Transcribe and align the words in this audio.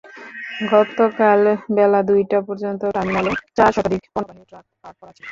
গতকাল 0.71 1.41
বেলা 1.75 1.99
দুইটা 2.09 2.37
পর্যন্ত 2.47 2.81
টার্মিনালে 2.95 3.31
চার 3.57 3.71
শতাধিক 3.75 4.01
পণ্যবাহী 4.07 4.43
ট্রাক 4.49 4.65
পার্ক 4.81 4.95
করা 4.99 5.11
ছিল। 5.17 5.25